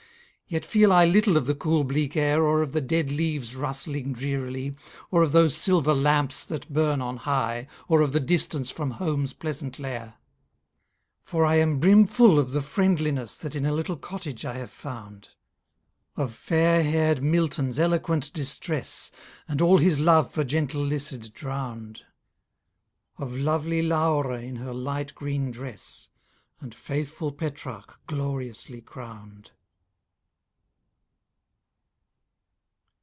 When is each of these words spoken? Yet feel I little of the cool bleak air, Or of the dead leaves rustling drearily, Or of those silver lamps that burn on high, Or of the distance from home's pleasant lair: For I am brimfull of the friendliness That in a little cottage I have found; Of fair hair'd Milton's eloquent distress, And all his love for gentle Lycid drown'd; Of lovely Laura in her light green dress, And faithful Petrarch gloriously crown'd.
Yet 0.47 0.65
feel 0.65 0.91
I 0.91 1.05
little 1.05 1.37
of 1.37 1.45
the 1.45 1.55
cool 1.55 1.85
bleak 1.85 2.17
air, 2.17 2.43
Or 2.43 2.61
of 2.61 2.73
the 2.73 2.81
dead 2.81 3.09
leaves 3.09 3.55
rustling 3.55 4.11
drearily, 4.11 4.75
Or 5.09 5.23
of 5.23 5.31
those 5.31 5.55
silver 5.55 5.93
lamps 5.93 6.43
that 6.43 6.67
burn 6.67 6.99
on 7.01 7.15
high, 7.15 7.67
Or 7.87 8.01
of 8.01 8.11
the 8.11 8.19
distance 8.19 8.69
from 8.69 8.91
home's 8.91 9.31
pleasant 9.31 9.79
lair: 9.79 10.15
For 11.21 11.45
I 11.45 11.55
am 11.55 11.79
brimfull 11.79 12.37
of 12.37 12.51
the 12.51 12.61
friendliness 12.61 13.37
That 13.37 13.55
in 13.55 13.65
a 13.65 13.71
little 13.73 13.95
cottage 13.95 14.43
I 14.43 14.55
have 14.55 14.71
found; 14.71 15.29
Of 16.17 16.33
fair 16.35 16.83
hair'd 16.83 17.23
Milton's 17.23 17.79
eloquent 17.79 18.33
distress, 18.33 19.09
And 19.47 19.61
all 19.61 19.77
his 19.77 20.01
love 20.01 20.31
for 20.31 20.43
gentle 20.43 20.83
Lycid 20.83 21.31
drown'd; 21.33 22.01
Of 23.17 23.33
lovely 23.35 23.81
Laura 23.81 24.41
in 24.41 24.57
her 24.57 24.73
light 24.73 25.15
green 25.15 25.49
dress, 25.51 26.09
And 26.59 26.75
faithful 26.75 27.31
Petrarch 27.31 28.05
gloriously 28.05 28.81
crown'd. 28.81 29.51